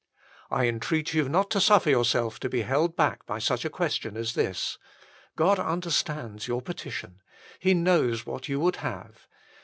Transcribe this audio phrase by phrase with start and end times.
[0.49, 4.17] I entreat you not to suffer yourself to be held back by such a question
[4.17, 4.79] as this.
[5.35, 7.21] God understands your petition.
[7.59, 9.27] He knows what you would have.